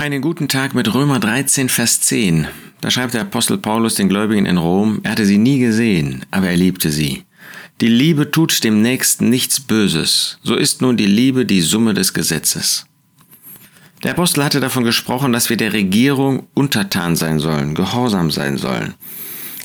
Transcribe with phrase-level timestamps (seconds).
[0.00, 2.46] Einen guten Tag mit Römer 13, Vers 10.
[2.80, 6.48] Da schreibt der Apostel Paulus den Gläubigen in Rom, er hatte sie nie gesehen, aber
[6.48, 7.24] er liebte sie.
[7.82, 10.38] Die Liebe tut dem Nächsten nichts Böses.
[10.42, 12.86] So ist nun die Liebe die Summe des Gesetzes.
[14.02, 18.94] Der Apostel hatte davon gesprochen, dass wir der Regierung untertan sein sollen, gehorsam sein sollen.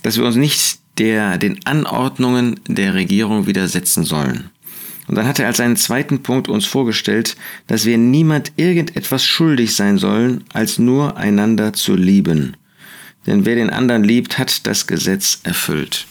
[0.04, 4.50] Dass wir uns nicht der, den Anordnungen der Regierung widersetzen sollen.
[5.08, 7.36] Und dann hat er als einen zweiten Punkt uns vorgestellt,
[7.68, 12.57] dass wir niemand irgendetwas schuldig sein sollen, als nur einander zu lieben.
[13.28, 16.07] Denn wer den anderen liebt, hat das Gesetz erfüllt.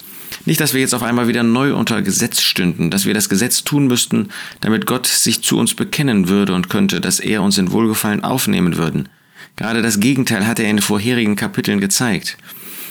[0.46, 3.65] Nicht, dass wir jetzt auf einmal wieder neu unter Gesetz stünden, dass wir das Gesetz
[3.65, 4.28] tun müssten,
[4.60, 8.76] damit Gott sich zu uns bekennen würde und könnte, dass er uns in Wohlgefallen aufnehmen
[8.76, 9.09] würden.
[9.56, 12.37] Gerade das Gegenteil hat er in den vorherigen Kapiteln gezeigt.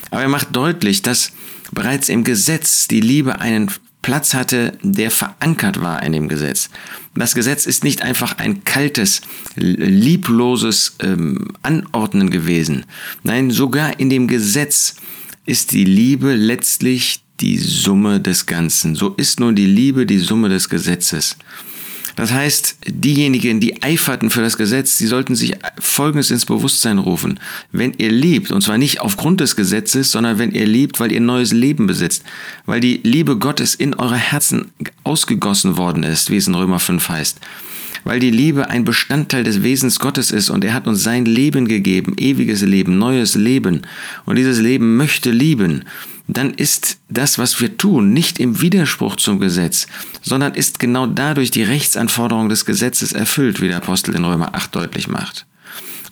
[0.09, 1.33] Aber er macht deutlich, dass
[1.71, 3.69] bereits im Gesetz die Liebe einen
[4.03, 6.69] Platz hatte, der verankert war in dem Gesetz.
[7.15, 9.21] Das Gesetz ist nicht einfach ein kaltes,
[9.55, 12.85] liebloses ähm, Anordnen gewesen.
[13.23, 14.97] Nein, sogar in dem Gesetz
[15.45, 18.95] ist die Liebe letztlich die Summe des Ganzen.
[18.95, 21.37] So ist nun die Liebe die Summe des Gesetzes.
[22.15, 27.39] Das heißt, diejenigen, die eiferten für das Gesetz, die sollten sich Folgendes ins Bewusstsein rufen.
[27.71, 31.21] Wenn ihr liebt, und zwar nicht aufgrund des Gesetzes, sondern wenn ihr liebt, weil ihr
[31.21, 32.23] neues Leben besitzt,
[32.65, 34.71] weil die Liebe Gottes in eure Herzen
[35.03, 37.39] ausgegossen worden ist, wie es in Römer 5 heißt,
[38.03, 41.67] weil die Liebe ein Bestandteil des Wesens Gottes ist und er hat uns sein Leben
[41.67, 43.81] gegeben, ewiges Leben, neues Leben,
[44.25, 45.85] und dieses Leben möchte lieben
[46.27, 49.87] dann ist das, was wir tun, nicht im Widerspruch zum Gesetz,
[50.21, 54.73] sondern ist genau dadurch die Rechtsanforderung des Gesetzes erfüllt, wie der Apostel in Römer 8
[54.75, 55.45] deutlich macht.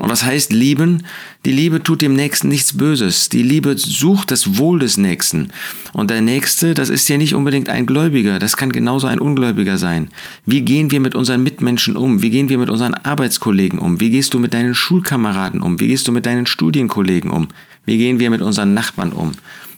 [0.01, 1.03] Und was heißt lieben?
[1.45, 3.29] Die Liebe tut dem Nächsten nichts Böses.
[3.29, 5.51] Die Liebe sucht das Wohl des Nächsten.
[5.93, 9.77] Und der Nächste, das ist ja nicht unbedingt ein Gläubiger, das kann genauso ein Ungläubiger
[9.77, 10.09] sein.
[10.43, 12.23] Wie gehen wir mit unseren Mitmenschen um?
[12.23, 13.99] Wie gehen wir mit unseren Arbeitskollegen um?
[13.99, 15.79] Wie gehst du mit deinen Schulkameraden um?
[15.79, 17.49] Wie gehst du mit deinen Studienkollegen um?
[17.85, 19.33] Wie gehen wir mit unseren Nachbarn um?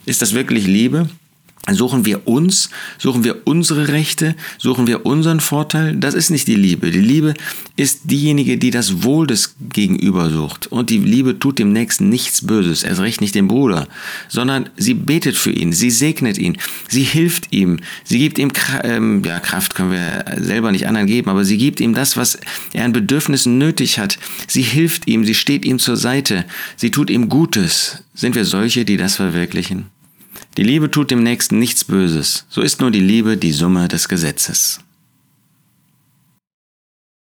[0.05, 1.09] Ist das wirklich Liebe?
[1.71, 5.95] Suchen wir uns, suchen wir unsere Rechte, suchen wir unseren Vorteil?
[5.95, 6.91] Das ist nicht die Liebe.
[6.91, 7.35] Die Liebe
[7.77, 10.67] ist diejenige, die das Wohl des Gegenüber sucht.
[10.67, 13.87] Und die Liebe tut dem Nächsten nichts Böses, erst recht nicht dem Bruder,
[14.27, 16.57] sondern sie betet für ihn, sie segnet ihn,
[16.89, 18.51] sie hilft ihm, sie gibt ihm
[18.83, 22.39] ähm, ja, Kraft, können wir selber nicht anderen geben, aber sie gibt ihm das, was
[22.73, 24.19] er an Bedürfnissen nötig hat.
[24.47, 26.43] Sie hilft ihm, sie steht ihm zur Seite,
[26.75, 28.03] sie tut ihm Gutes.
[28.13, 29.85] Sind wir solche, die das verwirklichen?
[30.57, 34.07] Die Liebe tut dem Nächsten nichts Böses, so ist nur die Liebe die Summe des
[34.07, 34.79] Gesetzes.